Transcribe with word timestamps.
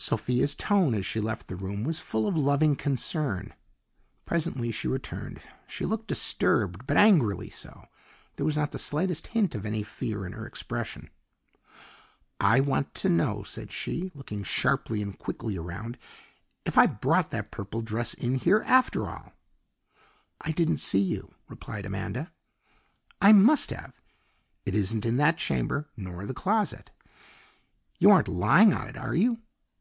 Sophia's 0.00 0.54
tone 0.54 0.94
as 0.94 1.04
she 1.04 1.18
left 1.20 1.48
the 1.48 1.56
room 1.56 1.82
was 1.82 1.98
full 1.98 2.28
of 2.28 2.36
loving 2.36 2.76
concern. 2.76 3.52
Presently 4.26 4.70
she 4.70 4.86
returned; 4.86 5.40
she 5.66 5.84
looked 5.84 6.06
disturbed, 6.06 6.86
but 6.86 6.96
angrily 6.96 7.50
so. 7.50 7.86
There 8.36 8.46
was 8.46 8.56
not 8.56 8.70
the 8.70 8.78
slightest 8.78 9.26
hint 9.26 9.56
of 9.56 9.66
any 9.66 9.82
fear 9.82 10.24
in 10.24 10.34
her 10.34 10.46
expression. 10.46 11.10
"I 12.38 12.60
want 12.60 12.94
to 12.94 13.08
know," 13.08 13.42
said 13.42 13.72
she, 13.72 14.12
looking 14.14 14.44
sharply 14.44 15.02
and 15.02 15.18
quickly 15.18 15.56
around, 15.56 15.98
"if 16.64 16.78
I 16.78 16.86
brought 16.86 17.32
that 17.32 17.50
purple 17.50 17.82
dress 17.82 18.14
in 18.14 18.36
here, 18.36 18.62
after 18.68 19.10
all?" 19.10 19.32
"I 20.40 20.52
didn't 20.52 20.76
see 20.76 21.00
you," 21.02 21.34
replied 21.48 21.84
Amanda. 21.84 22.30
"I 23.20 23.32
must 23.32 23.70
have. 23.70 24.00
It 24.64 24.76
isn't 24.76 25.04
in 25.04 25.16
that 25.16 25.38
chamber, 25.38 25.88
nor 25.96 26.24
the 26.24 26.34
closet. 26.34 26.92
You 27.98 28.12
aren't 28.12 28.28
lying 28.28 28.72
on 28.72 28.86
it, 28.88 28.96
are 28.96 29.16
you?" 29.16 29.38